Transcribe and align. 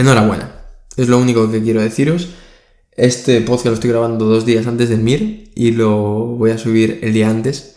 enhorabuena. 0.00 0.52
Es 0.96 1.08
lo 1.08 1.18
único 1.18 1.50
que 1.50 1.62
quiero 1.62 1.80
deciros. 1.80 2.28
Este 2.96 3.40
podcast 3.40 3.66
lo 3.66 3.74
estoy 3.74 3.90
grabando 3.90 4.26
dos 4.26 4.44
días 4.44 4.66
antes 4.66 4.88
del 4.88 5.00
MIR 5.00 5.52
y 5.54 5.70
lo 5.72 5.90
voy 6.36 6.50
a 6.50 6.58
subir 6.58 6.98
el 7.02 7.12
día 7.12 7.30
antes 7.30 7.76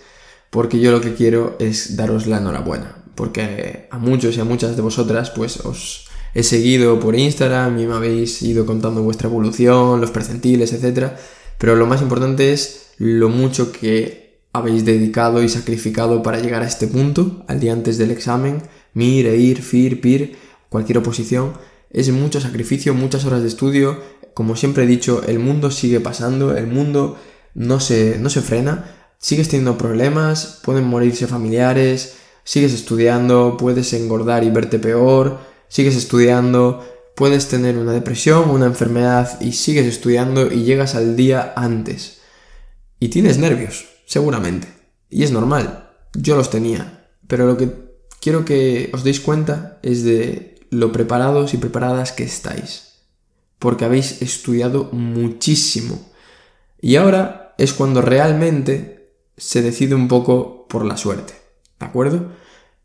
porque 0.49 0.79
yo 0.79 0.91
lo 0.91 1.01
que 1.01 1.15
quiero 1.15 1.55
es 1.59 1.95
daros 1.95 2.27
la 2.27 2.37
enhorabuena. 2.37 3.03
Porque 3.15 3.87
a 3.89 3.97
muchos 3.97 4.37
y 4.37 4.39
a 4.39 4.43
muchas 4.43 4.75
de 4.75 4.81
vosotras 4.81 5.31
pues 5.31 5.57
os 5.61 6.07
he 6.33 6.43
seguido 6.43 6.99
por 6.99 7.15
Instagram 7.15 7.79
y 7.79 7.87
me 7.87 7.95
habéis 7.95 8.41
ido 8.41 8.65
contando 8.65 9.01
vuestra 9.03 9.29
evolución, 9.29 10.01
los 10.01 10.11
percentiles, 10.11 10.73
etc. 10.73 11.13
Pero 11.57 11.75
lo 11.75 11.87
más 11.87 12.01
importante 12.01 12.53
es 12.53 12.93
lo 12.97 13.29
mucho 13.29 13.71
que 13.71 14.41
habéis 14.53 14.85
dedicado 14.85 15.41
y 15.41 15.49
sacrificado 15.49 16.21
para 16.21 16.39
llegar 16.39 16.61
a 16.61 16.67
este 16.67 16.87
punto, 16.87 17.43
al 17.47 17.59
día 17.59 17.73
antes 17.73 17.97
del 17.97 18.11
examen, 18.11 18.61
MIR, 18.93 19.27
EIR, 19.27 19.61
FIR, 19.61 20.01
PIR, 20.01 20.35
cualquier 20.69 20.99
oposición. 20.99 21.53
Es 21.93 22.09
mucho 22.11 22.41
sacrificio, 22.41 22.93
muchas 22.95 23.23
horas 23.23 23.43
de 23.43 23.47
estudio. 23.47 24.01
Como 24.33 24.55
siempre 24.55 24.83
he 24.83 24.87
dicho, 24.87 25.23
el 25.27 25.37
mundo 25.37 25.69
sigue 25.69 25.99
pasando, 25.99 26.57
el 26.57 26.65
mundo 26.65 27.17
no 27.53 27.79
se, 27.79 28.17
no 28.19 28.29
se 28.31 28.41
frena. 28.41 28.95
Sigues 29.19 29.47
teniendo 29.47 29.77
problemas, 29.77 30.59
pueden 30.63 30.85
morirse 30.85 31.27
familiares, 31.27 32.15
sigues 32.43 32.73
estudiando, 32.73 33.55
puedes 33.57 33.93
engordar 33.93 34.43
y 34.43 34.49
verte 34.49 34.79
peor, 34.79 35.39
sigues 35.69 35.95
estudiando, 35.95 36.83
puedes 37.15 37.47
tener 37.47 37.77
una 37.77 37.93
depresión, 37.93 38.49
una 38.49 38.65
enfermedad 38.65 39.39
y 39.39 39.53
sigues 39.53 39.85
estudiando 39.85 40.51
y 40.51 40.63
llegas 40.63 40.95
al 40.95 41.15
día 41.15 41.53
antes. 41.55 42.21
Y 42.99 43.09
tienes 43.09 43.37
nervios, 43.37 43.85
seguramente. 44.05 44.67
Y 45.09 45.23
es 45.23 45.31
normal, 45.31 45.91
yo 46.13 46.35
los 46.35 46.49
tenía. 46.49 47.07
Pero 47.27 47.45
lo 47.45 47.55
que 47.55 47.69
quiero 48.19 48.45
que 48.45 48.89
os 48.93 49.03
deis 49.03 49.19
cuenta 49.19 49.79
es 49.83 50.03
de 50.03 50.52
lo 50.73 50.91
preparados 50.91 51.53
y 51.53 51.57
preparadas 51.57 52.11
que 52.11 52.23
estáis. 52.23 52.99
Porque 53.59 53.85
habéis 53.85 54.21
estudiado 54.21 54.89
muchísimo. 54.91 56.11
Y 56.81 56.97
ahora 56.97 57.55
es 57.57 57.73
cuando 57.73 58.01
realmente 58.01 59.13
se 59.37 59.61
decide 59.61 59.95
un 59.95 60.07
poco 60.07 60.67
por 60.67 60.85
la 60.85 60.97
suerte. 60.97 61.33
¿De 61.79 61.85
acuerdo? 61.85 62.31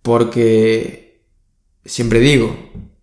Porque 0.02 1.24
siempre 1.84 2.20
digo, 2.20 2.54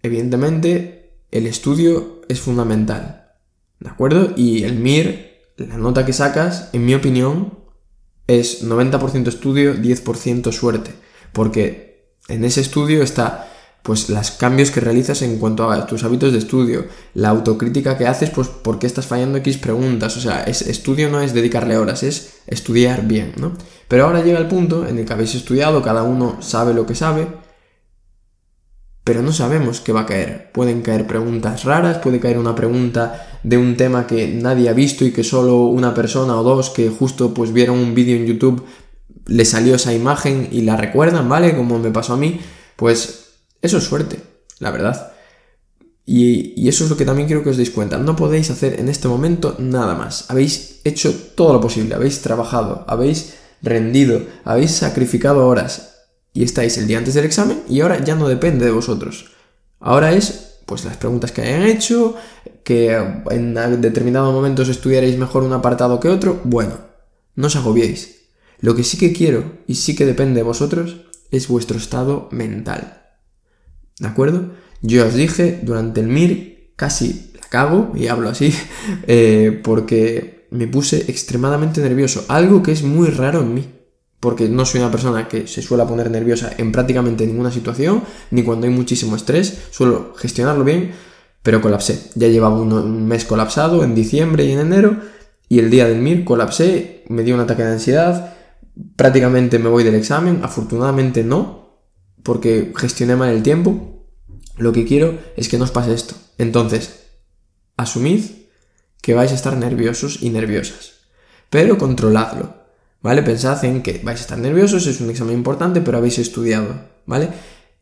evidentemente, 0.03 1.17
el 1.31 1.47
estudio 1.47 2.21
es 2.29 2.39
fundamental. 2.39 3.33
¿De 3.79 3.89
acuerdo? 3.89 4.33
Y 4.37 4.63
el 4.63 4.79
MIR, 4.79 5.53
la 5.57 5.77
nota 5.77 6.05
que 6.05 6.13
sacas, 6.13 6.69
en 6.73 6.85
mi 6.85 6.93
opinión, 6.93 7.59
es 8.27 8.63
90% 8.63 9.27
estudio, 9.27 9.75
10% 9.75 10.51
suerte. 10.51 10.91
Porque 11.33 12.13
en 12.27 12.45
ese 12.45 12.61
estudio 12.61 13.03
está 13.03 13.51
pues 13.85 14.09
los 14.09 14.31
cambios 14.31 14.71
que 14.71 14.79
realizas 14.79 15.21
en 15.21 15.37
cuanto 15.37 15.69
a 15.69 15.85
tus 15.85 16.03
hábitos 16.03 16.31
de 16.31 16.39
estudio, 16.39 16.85
la 17.13 17.29
autocrítica 17.29 17.95
que 17.99 18.07
haces, 18.07 18.31
pues 18.31 18.47
por 18.47 18.79
qué 18.79 18.87
estás 18.87 19.05
fallando 19.05 19.37
X 19.37 19.59
preguntas, 19.59 20.17
o 20.17 20.21
sea, 20.21 20.41
es, 20.41 20.63
estudio 20.63 21.07
no 21.11 21.21
es 21.21 21.35
dedicarle 21.35 21.77
horas, 21.77 22.01
es 22.01 22.39
estudiar 22.47 23.05
bien, 23.05 23.33
¿no? 23.37 23.51
Pero 23.87 24.05
ahora 24.05 24.23
llega 24.23 24.39
el 24.39 24.47
punto 24.47 24.87
en 24.87 24.97
el 24.97 25.05
que 25.05 25.13
habéis 25.13 25.35
estudiado, 25.35 25.83
cada 25.83 26.01
uno 26.01 26.37
sabe 26.41 26.73
lo 26.73 26.87
que 26.87 26.95
sabe, 26.95 27.27
pero 29.03 29.21
no 29.21 29.31
sabemos 29.31 29.81
qué 29.81 29.91
va 29.91 30.01
a 30.01 30.05
caer. 30.07 30.49
Pueden 30.51 30.81
caer 30.81 31.05
preguntas 31.05 31.63
raras, 31.63 31.99
puede 31.99 32.19
caer 32.19 32.39
una 32.39 32.55
pregunta 32.55 33.39
de 33.43 33.59
un 33.59 33.77
tema 33.77 34.07
que 34.07 34.29
nadie 34.29 34.67
ha 34.67 34.73
visto 34.73 35.05
y 35.05 35.11
que 35.11 35.23
solo 35.23 35.65
una 35.65 35.93
persona 35.93 36.35
o 36.39 36.41
dos 36.41 36.71
que 36.71 36.89
justo 36.89 37.35
pues 37.35 37.53
vieron 37.53 37.77
un 37.77 37.93
vídeo 37.93 38.15
en 38.15 38.25
YouTube 38.25 38.65
le 39.27 39.45
salió 39.45 39.75
esa 39.75 39.93
imagen 39.93 40.49
y 40.51 40.61
la 40.61 40.75
recuerdan, 40.75 41.29
¿vale? 41.29 41.55
Como 41.55 41.77
me 41.77 41.91
pasó 41.91 42.13
a 42.13 42.17
mí, 42.17 42.39
pues 42.75 43.24
eso 43.61 43.77
es 43.77 43.83
suerte, 43.83 44.19
la 44.59 44.71
verdad. 44.71 45.13
Y, 46.05 46.67
eso 46.67 46.83
es 46.83 46.89
lo 46.89 46.97
que 46.97 47.05
también 47.05 47.27
quiero 47.27 47.43
que 47.43 47.49
os 47.49 47.57
deis 47.57 47.71
cuenta. 47.71 47.97
No 47.97 48.15
podéis 48.15 48.51
hacer 48.51 48.79
en 48.79 48.89
este 48.89 49.07
momento 49.07 49.55
nada 49.57 49.95
más. 49.95 50.25
Habéis 50.29 50.81
hecho 50.83 51.13
todo 51.35 51.53
lo 51.53 51.61
posible, 51.61 51.95
habéis 51.95 52.21
trabajado, 52.21 52.85
habéis 52.87 53.35
rendido, 53.61 54.21
habéis 54.43 54.71
sacrificado 54.71 55.47
horas 55.47 55.95
y 56.33 56.43
estáis 56.43 56.77
el 56.77 56.87
día 56.87 56.99
antes 56.99 57.15
del 57.15 57.25
examen 57.25 57.63
y 57.67 57.81
ahora 57.81 58.03
ya 58.03 58.15
no 58.15 58.27
depende 58.27 58.65
de 58.65 58.71
vosotros. 58.71 59.31
Ahora 59.79 60.13
es 60.13 60.59
pues 60.65 60.83
las 60.83 60.97
preguntas 60.97 61.31
que 61.31 61.41
hayan 61.41 61.63
hecho, 61.63 62.15
que 62.63 62.95
en 63.29 63.81
determinados 63.81 64.33
momentos 64.33 64.67
estudiaréis 64.67 65.17
mejor 65.17 65.43
un 65.43 65.53
apartado 65.53 65.99
que 65.99 66.09
otro. 66.09 66.41
Bueno, 66.43 66.77
no 67.35 67.47
os 67.47 67.55
agobiéis. 67.55 68.29
Lo 68.59 68.75
que 68.75 68.83
sí 68.83 68.97
que 68.97 69.13
quiero 69.13 69.59
y 69.67 69.75
sí 69.75 69.95
que 69.95 70.05
depende 70.05 70.39
de 70.39 70.43
vosotros 70.43 71.01
es 71.29 71.47
vuestro 71.47 71.77
estado 71.77 72.29
mental. 72.31 73.04
¿De 73.99 74.07
acuerdo? 74.07 74.51
Yo 74.81 75.05
os 75.05 75.13
dije 75.13 75.59
durante 75.63 76.01
el 76.01 76.07
MIR 76.07 76.73
casi 76.75 77.31
la 77.39 77.47
cago, 77.47 77.91
y 77.95 78.07
hablo 78.07 78.29
así, 78.29 78.53
eh, 79.07 79.59
porque 79.63 80.47
me 80.51 80.67
puse 80.67 81.05
extremadamente 81.07 81.81
nervioso, 81.81 82.25
algo 82.27 82.61
que 82.61 82.71
es 82.71 82.83
muy 82.83 83.07
raro 83.09 83.41
en 83.41 83.53
mí, 83.53 83.65
porque 84.19 84.49
no 84.49 84.65
soy 84.65 84.81
una 84.81 84.91
persona 84.91 85.27
que 85.27 85.47
se 85.47 85.61
suele 85.61 85.85
poner 85.85 86.09
nerviosa 86.09 86.51
en 86.57 86.71
prácticamente 86.71 87.25
ninguna 87.25 87.51
situación, 87.51 88.03
ni 88.31 88.43
cuando 88.43 88.67
hay 88.67 88.73
muchísimo 88.73 89.15
estrés, 89.15 89.67
suelo 89.71 90.13
gestionarlo 90.15 90.63
bien, 90.63 90.91
pero 91.43 91.61
colapsé. 91.61 92.09
Ya 92.15 92.27
llevaba 92.27 92.59
un, 92.59 93.07
mes 93.07 93.25
colapsado 93.25 93.83
en 93.83 93.93
diciembre 93.93 94.45
y 94.45 94.51
en 94.51 94.59
enero, 94.59 94.97
y 95.47 95.59
el 95.59 95.69
día 95.69 95.87
del 95.87 95.99
MIR 95.99 96.25
colapsé, 96.25 97.03
me 97.07 97.23
dio 97.23 97.35
un 97.35 97.41
ataque 97.41 97.63
de 97.63 97.73
ansiedad, 97.73 98.35
prácticamente 98.95 99.59
me 99.59 99.69
voy 99.69 99.83
del 99.83 99.95
examen, 99.95 100.39
afortunadamente 100.43 101.23
no, 101.23 101.64
porque 102.25 102.73
gestioné 102.75 103.15
mal 103.15 103.29
el 103.29 103.43
tiempo. 103.43 104.03
Lo 104.57 104.73
que 104.73 104.83
quiero 104.83 105.19
es 105.37 105.47
que 105.47 105.59
no 105.59 105.63
os 105.63 105.71
pase 105.71 105.93
esto. 105.93 106.15
Entonces, 106.39 107.05
asumid 107.77 108.23
que 109.01 109.13
vais 109.13 109.31
a 109.31 109.35
estar 109.35 109.55
nerviosos 109.55 110.23
y 110.23 110.31
nerviosas. 110.31 110.93
Pero 111.51 111.77
controladlo. 111.77 112.65
¿Vale? 113.01 113.21
Pensad 113.21 113.63
en 113.63 113.83
que 113.83 114.01
vais 114.03 114.19
a 114.19 114.23
estar 114.23 114.39
nerviosos, 114.39 114.87
es 114.87 114.99
un 114.99 115.11
examen 115.11 115.35
importante, 115.35 115.81
pero 115.81 115.99
habéis 115.99 116.17
estudiado. 116.17 116.73
¿Vale? 117.05 117.29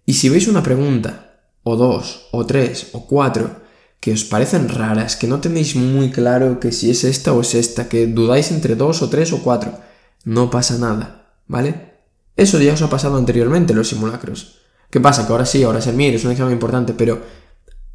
Y 0.06 0.16
si 0.16 0.28
veis 0.28 0.50
una 0.50 0.62
pregunta, 0.62 1.40
o 1.64 1.78
dos, 1.78 2.28
o 2.34 2.46
tres, 2.46 2.90
o 2.92 3.08
cuatro, 3.08 3.64
que 4.02 4.12
os 4.12 4.26
parecen 4.26 4.68
raras, 4.68 5.16
que 5.16 5.28
no 5.28 5.40
tenéis 5.40 5.78
muy 5.78 6.12
claro 6.12 6.60
que 6.60 6.74
si 6.74 6.92
es 6.92 7.06
esta 7.06 7.32
o 7.32 7.40
es 7.40 7.56
esta, 7.56 7.88
que 7.88 8.08
dudáis 8.08 8.52
entre 8.52 8.76
dos 8.76 9.02
o 9.02 9.10
tres 9.10 9.32
o 9.32 9.42
cuatro, 9.42 9.80
no 10.26 10.50
pasa 10.50 10.78
nada. 10.78 11.38
¿Vale? 11.48 11.93
Eso 12.36 12.60
ya 12.60 12.74
os 12.74 12.82
ha 12.82 12.90
pasado 12.90 13.18
anteriormente 13.18 13.74
en 13.74 13.78
los 13.78 13.90
simulacros. 13.90 14.60
¿Qué 14.90 15.00
pasa? 15.00 15.26
Que 15.26 15.32
ahora 15.32 15.46
sí, 15.46 15.64
ahora 15.64 15.80
es 15.80 15.88
el 15.88 15.96
MIR, 15.96 16.16
es 16.16 16.26
un 16.26 16.32
examen 16.32 16.54
importante, 16.54 16.94
pero 16.94 17.22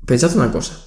pensad 0.05 0.35
una 0.37 0.51
cosa. 0.51 0.79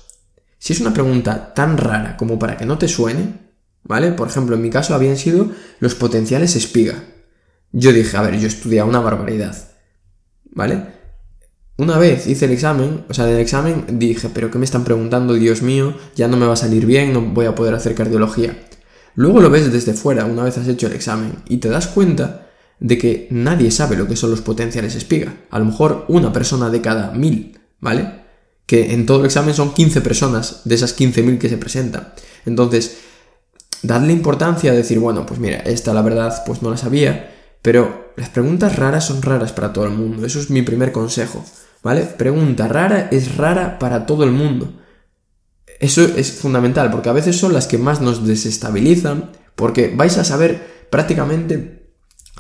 Si 0.58 0.74
es 0.74 0.82
una 0.82 0.94
pregunta 0.94 1.54
tan 1.54 1.78
rara 1.78 2.18
como 2.18 2.38
para 2.38 2.58
que 2.58 2.66
no 2.66 2.78
te 2.78 2.88
suene, 2.88 3.40
¿vale? 3.84 4.12
Por 4.12 4.28
ejemplo, 4.28 4.56
en 4.56 4.62
mi 4.62 4.70
caso 4.70 4.94
habían 4.94 5.18
sido 5.18 5.50
los 5.80 5.96
potenciales 5.96 6.56
espiga. 6.56 7.04
Yo 7.72 7.94
dije, 7.94 8.18
a 8.18 8.22
ver, 8.22 8.38
yo 8.38 8.48
estudiaba 8.48 8.90
una 8.90 9.00
barbaridad, 9.00 9.56
¿vale? 10.52 10.86
Una 11.78 11.98
vez 11.98 12.28
hice 12.28 12.46
el 12.46 12.52
examen, 12.52 13.06
o 13.10 13.14
sea, 13.14 13.26
del 13.26 13.40
examen 13.40 13.86
dije, 13.98 14.30
pero 14.34 14.52
¿qué 14.52 14.60
me 14.60 14.66
están 14.66 14.84
preguntando? 14.84 15.34
Dios 15.34 15.62
mío, 15.62 15.96
ya 16.16 16.28
no 16.28 16.38
me 16.38 16.46
va 16.46 16.54
a 16.54 16.58
salir 16.58 16.86
bien, 16.86 17.14
no 17.14 17.22
voy 17.22 17.46
a 17.46 17.56
poder 17.56 17.74
hacer 17.74 17.96
cardiología. 17.96 18.56
Luego 19.16 19.42
lo 19.42 19.50
ves 19.50 19.72
desde 19.72 19.94
fuera, 19.94 20.26
una 20.26 20.44
vez 20.44 20.58
has 20.58 20.68
hecho 20.68 20.88
el 20.88 20.94
examen, 20.94 21.38
y 21.48 21.58
te 21.58 21.70
das 21.70 21.88
cuenta 21.88 22.41
de 22.82 22.98
que 22.98 23.28
nadie 23.30 23.70
sabe 23.70 23.96
lo 23.96 24.08
que 24.08 24.16
son 24.16 24.32
los 24.32 24.42
potenciales 24.42 24.96
espiga. 24.96 25.36
A 25.52 25.60
lo 25.60 25.66
mejor 25.66 26.06
una 26.08 26.34
persona 26.34 26.70
de 26.70 26.82
cada 26.82 27.12
mil, 27.12 27.60
¿vale? 27.80 28.24
Que 28.66 28.94
en 28.94 29.06
todo 29.06 29.20
el 29.20 29.28
examen 29.28 29.54
son 29.54 29.74
15 29.74 30.02
personas 30.02 30.62
de 30.66 30.76
esas 30.76 30.98
15.000 30.98 31.38
que 31.38 31.48
se 31.48 31.58
presentan. 31.58 32.14
Entonces, 32.44 32.98
dadle 33.84 34.14
importancia 34.14 34.72
a 34.72 34.76
decir, 34.76 34.98
bueno, 34.98 35.28
pues 35.28 35.40
mira, 35.40 35.60
esta 35.60 35.94
la 35.94 36.02
verdad 36.02 36.44
pues 36.44 36.64
no 36.64 36.72
la 36.72 36.78
sabía, 36.78 37.32
pero 37.62 38.14
las 38.18 38.30
preguntas 38.30 38.76
raras 38.76 39.06
son 39.06 39.22
raras 39.22 39.54
para 39.54 39.74
todo 39.74 39.86
el 39.86 39.92
mundo. 39.92 40.26
Eso 40.26 40.40
es 40.40 40.50
mi 40.50 40.64
primer 40.64 40.92
consejo, 40.92 41.46
¿vale? 41.84 42.02
Pregunta 42.02 42.68
rara 42.68 43.10
es 43.12 43.38
rara 43.38 43.78
para 43.78 44.08
todo 44.08 44.24
el 44.24 44.32
mundo. 44.32 44.74
Eso 45.80 46.02
es 46.02 46.32
fundamental, 46.32 46.90
porque 46.90 47.10
a 47.10 47.14
veces 47.14 47.38
son 47.38 47.54
las 47.54 47.68
que 47.68 47.78
más 47.78 48.02
nos 48.02 48.26
desestabilizan, 48.26 49.34
porque 49.56 49.94
vais 49.96 50.18
a 50.18 50.24
saber 50.24 50.88
prácticamente 50.90 51.81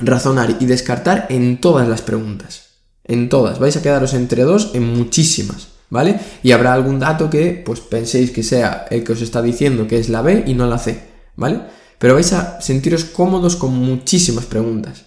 razonar 0.01 0.57
y 0.59 0.65
descartar 0.65 1.27
en 1.30 1.59
todas 1.62 1.88
las 1.88 2.01
preguntas. 2.01 2.71
En 3.03 3.30
todas. 3.30 3.59
Vais 3.59 3.75
a 3.77 3.81
quedaros 3.81 4.13
entre 4.13 4.44
dos 4.44 4.71
en 4.74 4.83
muchísimas. 4.83 5.69
¿Vale? 5.89 6.19
Y 6.42 6.53
habrá 6.53 6.74
algún 6.74 7.00
dato 7.00 7.30
que 7.30 7.62
pues 7.65 7.81
penséis 7.81 8.31
que 8.31 8.44
sea 8.44 8.86
el 8.89 9.03
que 9.03 9.12
os 9.12 9.21
está 9.21 9.42
diciendo 9.42 9.88
que 9.88 10.00
es 10.00 10.07
la 10.07 10.21
B 10.21 10.45
y 10.48 10.53
no 10.53 10.65
la 10.65 10.77
C. 10.77 11.03
¿Vale? 11.36 11.62
Pero 12.00 12.13
vais 12.13 12.31
a 12.31 12.62
sentiros 12.62 13.03
cómodos 13.03 13.57
con 13.57 13.75
muchísimas 13.75 14.45
preguntas. 14.45 15.03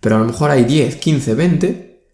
Pero 0.00 0.16
a 0.16 0.18
lo 0.18 0.26
mejor 0.26 0.50
hay 0.50 0.64
10, 0.64 0.96
15, 0.96 1.34
20 1.34 2.04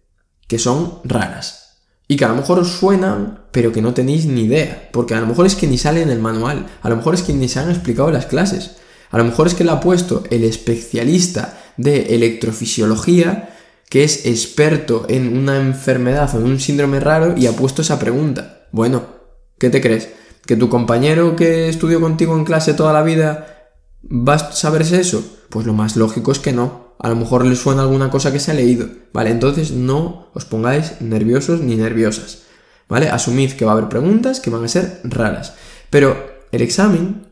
que 0.47 0.59
son 0.59 0.99
raras. 1.03 1.79
Y 2.07 2.17
que 2.17 2.25
a 2.25 2.29
lo 2.29 2.35
mejor 2.35 2.59
os 2.59 2.69
suenan, 2.69 3.45
pero 3.51 3.71
que 3.71 3.81
no 3.81 3.93
tenéis 3.93 4.25
ni 4.25 4.43
idea. 4.43 4.89
Porque 4.91 5.13
a 5.15 5.19
lo 5.19 5.27
mejor 5.27 5.45
es 5.45 5.55
que 5.55 5.67
ni 5.67 5.77
sale 5.77 6.01
en 6.01 6.09
el 6.09 6.19
manual. 6.19 6.67
A 6.81 6.89
lo 6.89 6.95
mejor 6.95 7.15
es 7.15 7.23
que 7.23 7.33
ni 7.33 7.49
se 7.49 7.59
han 7.59 7.69
explicado 7.69 8.11
las 8.11 8.27
clases. 8.27 8.77
A 9.11 9.17
lo 9.17 9.23
mejor 9.23 9.47
es 9.47 9.55
que 9.55 9.63
la 9.63 9.73
ha 9.73 9.79
puesto 9.79 10.23
el 10.29 10.43
especialista 10.43 11.57
de 11.77 12.15
electrofisiología 12.15 13.49
que 13.89 14.03
es 14.03 14.25
experto 14.25 15.05
en 15.09 15.37
una 15.37 15.57
enfermedad 15.57 16.33
o 16.35 16.39
en 16.39 16.45
un 16.45 16.59
síndrome 16.59 16.99
raro 16.99 17.35
y 17.37 17.47
ha 17.47 17.53
puesto 17.53 17.81
esa 17.81 17.99
pregunta. 17.99 18.67
Bueno, 18.71 19.15
¿Qué 19.57 19.69
te 19.69 19.81
crees? 19.81 20.09
¿Que 20.45 20.57
tu 20.57 20.69
compañero 20.69 21.35
que 21.35 21.69
estudió 21.69 22.01
contigo 22.01 22.35
en 22.35 22.45
clase 22.45 22.73
toda 22.73 22.93
la 22.93 23.03
vida 23.03 23.71
va 24.03 24.35
a 24.35 24.51
saberse 24.51 24.99
eso? 24.99 25.23
Pues 25.49 25.65
lo 25.65 25.73
más 25.73 25.95
lógico 25.95 26.31
es 26.31 26.39
que 26.39 26.51
no. 26.51 26.95
A 26.99 27.09
lo 27.09 27.15
mejor 27.15 27.45
le 27.45 27.55
suena 27.55 27.81
alguna 27.81 28.09
cosa 28.09 28.31
que 28.31 28.39
se 28.39 28.51
ha 28.51 28.53
leído. 28.53 28.87
¿Vale? 29.13 29.29
Entonces 29.29 29.71
no 29.71 30.29
os 30.33 30.45
pongáis 30.45 31.01
nerviosos 31.01 31.61
ni 31.61 31.75
nerviosas. 31.75 32.43
¿Vale? 32.89 33.09
Asumid 33.09 33.53
que 33.53 33.65
va 33.65 33.71
a 33.71 33.77
haber 33.77 33.89
preguntas 33.89 34.39
que 34.39 34.49
van 34.49 34.65
a 34.65 34.67
ser 34.67 34.99
raras. 35.03 35.53
Pero 35.89 36.35
el 36.51 36.61
examen 36.61 37.27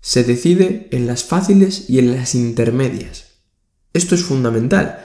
se 0.00 0.22
decide 0.22 0.88
en 0.92 1.06
las 1.06 1.24
fáciles 1.24 1.88
y 1.88 1.98
en 1.98 2.14
las 2.14 2.34
intermedias. 2.34 3.33
Esto 3.94 4.14
es 4.14 4.22
fundamental. 4.22 4.98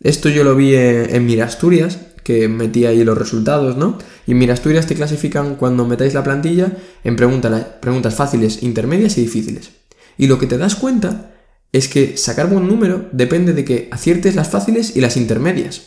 Esto 0.00 0.28
yo 0.28 0.44
lo 0.44 0.54
vi 0.54 0.74
en, 0.74 1.26
Mirasturias, 1.26 1.98
que 2.22 2.48
metí 2.48 2.86
ahí 2.86 3.02
los 3.04 3.18
resultados, 3.18 3.76
¿no? 3.76 3.98
Y 4.26 4.32
en 4.32 4.38
Mirasturias 4.38 4.86
te 4.86 4.94
clasifican 4.94 5.56
cuando 5.56 5.86
metáis 5.86 6.14
la 6.14 6.24
plantilla 6.24 6.72
en 7.04 7.16
preguntas 7.16 8.14
fáciles, 8.14 8.62
intermedias 8.62 9.18
y 9.18 9.22
difíciles. 9.22 9.70
Y 10.16 10.28
lo 10.28 10.38
que 10.38 10.46
te 10.46 10.58
das 10.58 10.76
cuenta 10.76 11.34
es 11.72 11.88
que 11.88 12.16
sacar 12.16 12.48
buen 12.48 12.68
número 12.68 13.08
depende 13.12 13.52
de 13.52 13.64
que 13.64 13.88
aciertes 13.90 14.34
las 14.36 14.48
fáciles 14.48 14.96
y 14.96 15.00
las 15.00 15.16
intermedias. 15.16 15.82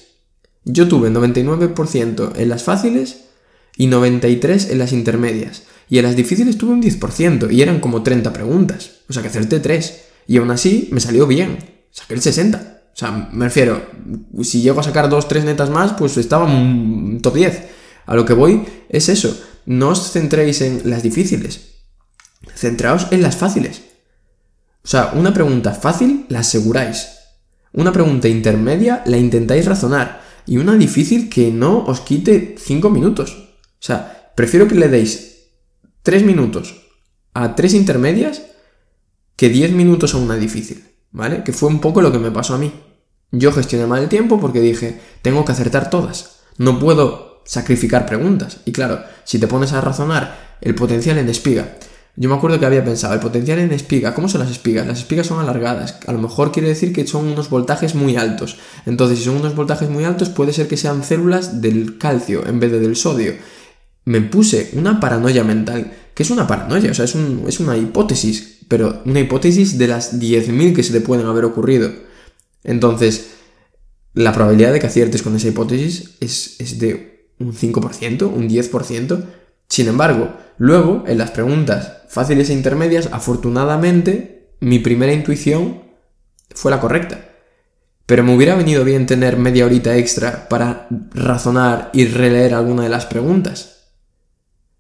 Yo 0.66 0.88
tuve 0.88 1.10
99% 1.10 2.34
en 2.36 2.50
las 2.50 2.64
fáciles 2.64 3.26
y 3.78 3.88
93% 3.88 4.72
en 4.72 4.80
las 4.80 4.92
intermedias. 4.92 5.64
Y 5.90 5.98
en 5.98 6.04
las 6.04 6.16
difíciles 6.16 6.58
tuve 6.58 6.74
un 6.74 6.84
10% 6.84 7.52
y 7.52 7.62
eran 7.62 7.80
como 7.80 8.04
30 8.04 8.34
preguntas. 8.34 8.98
O 9.08 9.14
sea 9.14 9.22
que 9.22 9.30
acerté 9.30 9.60
3. 9.60 10.02
Y 10.28 10.38
aún 10.38 10.52
así 10.52 10.90
me 10.92 11.00
salió 11.00 11.26
bien. 11.26 11.79
Saqué 11.92 12.14
el 12.14 12.22
60. 12.22 12.82
O 12.94 12.98
sea, 13.00 13.30
me 13.32 13.46
refiero, 13.46 13.82
si 14.44 14.62
llego 14.62 14.80
a 14.80 14.84
sacar 14.84 15.10
2, 15.10 15.28
3 15.28 15.46
netas 15.46 15.70
más, 15.70 15.94
pues 15.94 16.18
estaba 16.18 16.52
en 16.52 17.22
top 17.22 17.36
10. 17.36 17.64
A 18.06 18.16
lo 18.16 18.26
que 18.26 18.34
voy 18.34 18.66
es 18.90 19.08
eso. 19.10 19.40
No 19.66 19.90
os 19.90 20.12
centréis 20.12 20.62
en 20.62 20.90
las 20.90 21.04
difíciles. 21.04 21.76
Centraos 22.56 23.08
en 23.12 23.22
las 23.22 23.38
fáciles. 23.38 23.84
O 24.84 24.88
sea, 24.88 25.12
una 25.14 25.34
pregunta 25.34 25.74
fácil 25.74 26.26
la 26.30 26.40
aseguráis. 26.40 27.08
Una 27.72 27.94
pregunta 27.94 28.28
intermedia 28.28 29.04
la 29.06 29.18
intentáis 29.18 29.66
razonar. 29.66 30.22
Y 30.46 30.58
una 30.58 30.74
difícil 30.76 31.30
que 31.30 31.52
no 31.52 31.86
os 31.86 32.02
quite 32.02 32.56
5 32.58 32.90
minutos. 32.90 33.32
O 33.62 33.82
sea, 33.82 34.32
prefiero 34.36 34.68
que 34.68 34.76
le 34.76 34.88
deis 34.88 35.52
3 36.02 36.24
minutos 36.24 36.88
a 37.34 37.56
3 37.56 37.76
intermedias 37.76 38.42
que 39.36 39.50
10 39.50 39.72
minutos 39.74 40.16
a 40.16 40.18
una 40.18 40.36
difícil. 40.36 40.89
¿Vale? 41.12 41.44
Que 41.44 41.54
fue 41.54 41.70
un 41.70 41.80
poco 41.80 42.02
lo 42.02 42.12
que 42.12 42.20
me 42.20 42.32
pasó 42.32 42.56
a 42.56 42.58
mí. 42.58 42.72
Yo 43.32 43.52
gestioné 43.52 43.86
mal 43.86 44.04
el 44.04 44.10
tiempo 44.10 44.40
porque 44.40 44.62
dije, 44.62 45.00
tengo 45.22 45.46
que 45.46 45.52
acertar 45.52 45.90
todas. 45.90 46.42
No 46.58 46.80
puedo 46.80 47.42
sacrificar 47.46 48.06
preguntas. 48.06 48.58
Y 48.66 48.72
claro, 48.72 49.04
si 49.24 49.40
te 49.40 49.48
pones 49.48 49.74
a 49.74 49.82
razonar 49.82 50.58
el 50.62 50.76
potencial 50.76 51.18
en 51.18 51.30
espiga, 51.30 51.78
yo 52.16 52.28
me 52.28 52.36
acuerdo 52.36 52.60
que 52.60 52.66
había 52.66 52.84
pensado, 52.84 53.14
el 53.14 53.22
potencial 53.22 53.60
en 53.60 53.72
espiga, 53.72 54.14
¿cómo 54.14 54.28
son 54.28 54.42
las 54.42 54.52
espigas? 54.52 54.86
Las 54.86 55.00
espigas 55.00 55.28
son 55.28 55.40
alargadas, 55.40 56.00
a 56.06 56.12
lo 56.12 56.20
mejor 56.20 56.52
quiere 56.52 56.68
decir 56.68 56.92
que 56.92 57.08
son 57.08 57.28
unos 57.28 57.50
voltajes 57.50 57.96
muy 57.96 58.18
altos. 58.18 58.58
Entonces, 58.86 59.20
si 59.20 59.26
son 59.26 59.38
unos 59.38 59.56
voltajes 59.56 59.90
muy 59.90 60.04
altos, 60.04 60.30
puede 60.30 60.52
ser 60.52 60.68
que 60.68 60.76
sean 60.76 61.04
células 61.04 61.62
del 61.62 61.98
calcio 61.98 62.46
en 62.46 62.60
vez 62.60 62.72
de 62.74 62.82
del 62.82 62.98
sodio. 62.98 63.36
Me 64.04 64.20
puse 64.20 64.72
una 64.74 65.00
paranoia 65.00 65.46
mental. 65.46 65.94
¿Qué 66.14 66.24
es 66.24 66.30
una 66.30 66.46
paranoia? 66.46 66.92
O 66.92 66.94
sea, 66.94 67.06
es, 67.06 67.16
es 67.16 67.60
una 67.62 67.78
hipótesis, 67.78 68.59
pero 68.70 69.02
una 69.06 69.20
hipótesis 69.20 69.78
de 69.78 69.88
las 69.88 70.18
10.000 70.18 70.74
que 70.74 70.84
se 70.84 70.94
te 70.94 71.02
pueden 71.02 71.26
haber 71.26 71.44
ocurrido. 71.44 71.92
Entonces, 72.64 73.32
la 74.14 74.32
probabilidad 74.32 74.72
de 74.72 74.80
que 74.80 74.88
aciertes 74.88 75.22
con 75.22 75.36
esa 75.36 75.50
hipótesis 75.50 76.16
es, 76.22 76.56
es 76.60 76.80
de 76.80 77.34
un 77.40 77.54
5%, 77.54 78.24
un 78.24 78.48
10%. 78.48 79.26
Sin 79.68 79.88
embargo, 79.88 80.34
luego, 80.58 81.04
en 81.08 81.18
las 81.18 81.32
preguntas 81.32 82.04
fáciles 82.10 82.50
e 82.50 82.54
intermedias, 82.54 83.10
afortunadamente, 83.12 84.54
mi 84.60 84.80
primera 84.80 85.14
intuición 85.14 85.84
fue 86.54 86.72
la 86.72 86.80
correcta. 86.80 87.26
Pero 88.06 88.24
me 88.24 88.36
hubiera 88.36 88.56
venido 88.56 88.84
bien 88.84 89.06
tener 89.06 89.38
media 89.38 89.66
horita 89.66 89.96
extra 89.98 90.48
para 90.48 90.88
razonar 91.14 91.90
y 91.94 92.06
releer 92.06 92.54
alguna 92.54 92.84
de 92.84 92.90
las 92.90 93.06
preguntas. 93.06 93.92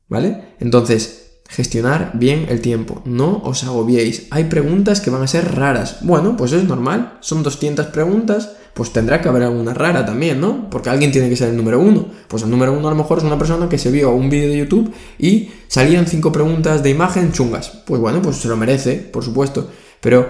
¿Vale? 0.07 0.55
Entonces, 0.59 1.28
gestionar 1.49 2.11
bien 2.13 2.45
el 2.47 2.61
tiempo. 2.61 3.01
No 3.03 3.41
os 3.43 3.65
agobiéis. 3.65 4.27
Hay 4.29 4.45
preguntas 4.45 5.01
que 5.01 5.09
van 5.09 5.23
a 5.23 5.27
ser 5.27 5.55
raras. 5.55 5.97
Bueno, 6.01 6.37
pues 6.37 6.53
es 6.53 6.63
normal. 6.63 7.17
Son 7.19 7.43
200 7.43 7.87
preguntas 7.87 8.51
pues 8.79 8.93
tendrá 8.93 9.21
que 9.21 9.27
haber 9.27 9.43
alguna 9.43 9.73
rara 9.73 10.05
también, 10.05 10.39
¿no? 10.39 10.69
Porque 10.69 10.89
alguien 10.89 11.11
tiene 11.11 11.27
que 11.27 11.35
ser 11.35 11.49
el 11.49 11.57
número 11.57 11.81
uno. 11.81 12.07
Pues 12.29 12.43
el 12.43 12.49
número 12.49 12.71
uno 12.71 12.87
a 12.87 12.91
lo 12.91 12.95
mejor 12.95 13.17
es 13.17 13.25
una 13.25 13.37
persona 13.37 13.67
que 13.67 13.77
se 13.77 13.91
vio 13.91 14.11
un 14.11 14.29
vídeo 14.29 14.47
de 14.47 14.57
YouTube 14.57 14.93
y 15.17 15.49
salían 15.67 16.07
cinco 16.07 16.31
preguntas 16.31 16.81
de 16.81 16.89
imagen 16.89 17.33
chungas. 17.33 17.69
Pues 17.85 17.99
bueno, 17.99 18.21
pues 18.21 18.37
se 18.37 18.47
lo 18.47 18.55
merece, 18.55 18.95
por 18.95 19.25
supuesto. 19.25 19.69
Pero 19.99 20.29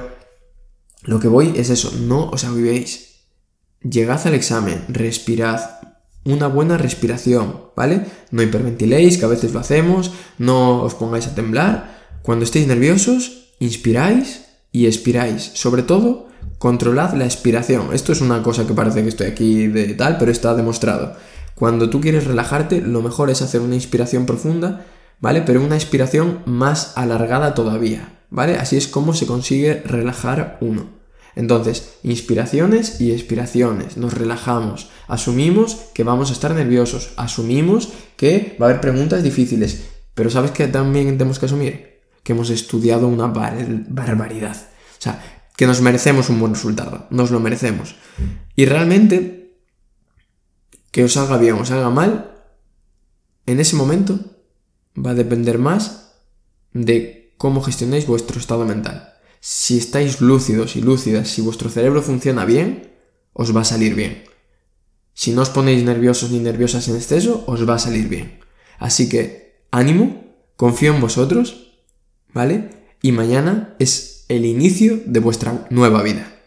lo 1.04 1.20
que 1.20 1.28
voy 1.28 1.54
es 1.58 1.70
eso, 1.70 1.94
no 2.00 2.32
os 2.32 2.44
avivéis. 2.44 3.20
Llegad 3.82 4.26
al 4.26 4.34
examen, 4.34 4.84
respirad, 4.88 5.62
una 6.32 6.48
buena 6.48 6.78
respiración, 6.78 7.62
¿vale? 7.76 8.06
No 8.32 8.42
hiperventiléis, 8.42 9.18
que 9.18 9.26
a 9.26 9.30
veces 9.30 9.54
lo 9.54 9.60
hacemos, 9.60 10.12
no 10.38 10.84
os 10.84 10.96
pongáis 10.96 11.28
a 11.28 11.36
temblar. 11.36 12.00
Cuando 12.22 12.46
estéis 12.46 12.68
nerviosos, 12.68 13.54
inspiráis 13.60 14.46
y 14.72 14.86
expiráis. 14.86 15.52
Sobre 15.54 15.84
todo, 15.84 16.30
Controlad 16.58 17.14
la 17.14 17.24
expiración. 17.24 17.94
Esto 17.94 18.12
es 18.12 18.20
una 18.20 18.44
cosa 18.44 18.68
que 18.68 18.74
parece 18.74 19.02
que 19.02 19.10
estoy 19.10 19.28
aquí 19.28 19.68
de 19.68 19.94
tal, 19.94 20.18
pero 20.18 20.30
está 20.30 20.54
demostrado. 20.56 21.16
Cuando 21.56 21.90
tú 21.90 22.02
quieres 22.02 22.26
relajarte, 22.26 22.82
lo 22.82 23.02
mejor 23.02 23.30
es 23.30 23.42
hacer 23.42 23.62
una 23.62 23.76
inspiración 23.76 24.26
profunda, 24.26 24.86
¿vale? 25.22 25.42
Pero 25.42 25.64
una 25.64 25.76
expiración 25.76 26.40
más 26.46 26.98
alargada 26.98 27.54
todavía, 27.54 28.20
¿vale? 28.30 28.58
Así 28.58 28.76
es 28.76 28.88
como 28.88 29.14
se 29.14 29.26
consigue 29.26 29.82
relajar 29.86 30.58
uno. 30.60 30.99
Entonces, 31.36 31.98
inspiraciones 32.04 33.00
y 33.00 33.12
expiraciones, 33.12 33.98
nos 33.98 34.14
relajamos, 34.14 34.90
asumimos 35.08 35.76
que 35.94 36.04
vamos 36.04 36.30
a 36.30 36.34
estar 36.34 36.54
nerviosos, 36.54 37.12
asumimos 37.18 37.90
que 38.18 38.58
va 38.62 38.66
a 38.66 38.70
haber 38.70 38.82
preguntas 38.82 39.24
difíciles, 39.24 39.84
pero 40.14 40.30
¿sabes 40.30 40.52
qué 40.52 40.68
también 40.68 41.18
tenemos 41.18 41.40
que 41.40 41.46
asumir? 41.46 42.02
Que 42.24 42.34
hemos 42.34 42.50
estudiado 42.50 43.08
una 43.08 43.28
barbaridad. 43.28 44.58
O 44.58 45.02
sea, 45.02 45.24
que 45.56 45.68
nos 45.68 45.82
merecemos 45.82 46.30
un 46.30 46.40
buen 46.40 46.54
resultado, 46.54 47.08
nos 47.10 47.32
lo 47.32 47.40
merecemos. 47.40 47.96
Y 48.56 48.66
realmente, 48.66 49.58
que 50.92 51.04
os 51.04 51.14
salga 51.14 51.38
bien 51.38 51.56
o 51.56 51.62
os 51.62 51.70
salga 51.70 51.90
mal, 51.90 52.32
en 53.46 53.60
ese 53.60 53.76
momento 53.76 54.20
va 54.98 55.12
a 55.12 55.16
depender 55.16 55.58
más 55.58 56.16
de 56.74 57.34
cómo 57.38 57.62
gestionéis 57.62 58.06
vuestro 58.08 58.40
estado 58.40 58.66
mental. 58.66 59.14
Si 59.40 59.78
estáis 59.78 60.22
lúcidos 60.22 60.76
y 60.76 60.82
lúcidas, 60.82 61.30
si 61.30 61.42
vuestro 61.42 61.70
cerebro 61.70 62.02
funciona 62.02 62.46
bien, 62.46 62.92
os 63.34 63.56
va 63.56 63.62
a 63.62 63.66
salir 63.66 63.96
bien. 63.96 64.24
Si 65.14 65.32
no 65.32 65.42
os 65.42 65.50
ponéis 65.50 65.84
nerviosos 65.84 66.32
ni 66.32 66.40
nerviosas 66.40 66.88
en 66.88 66.96
exceso, 66.96 67.44
os 67.48 67.68
va 67.68 67.76
a 67.76 67.80
salir 67.80 68.08
bien. 68.08 68.40
Así 68.78 69.10
que, 69.10 69.66
ánimo, 69.72 70.24
confío 70.56 70.94
en 70.94 71.02
vosotros, 71.02 71.76
¿vale? 72.34 72.70
Y 73.02 73.12
mañana 73.12 73.76
es 73.80 74.26
el 74.30 74.46
inicio 74.46 75.02
de 75.06 75.20
vuestra 75.20 75.68
nueva 75.70 76.04
vida. 76.04 76.39